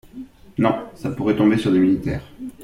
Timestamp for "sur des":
1.59-1.77